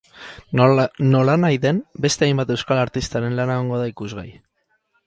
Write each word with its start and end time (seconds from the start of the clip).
Nolanahi 1.09 1.59
den, 1.67 1.83
beste 2.07 2.27
hainbat 2.29 2.55
euskal 2.57 2.83
artistaren 2.87 3.41
lana 3.43 3.61
egongo 3.63 3.85
da 3.85 3.93
ikusgai. 3.97 4.29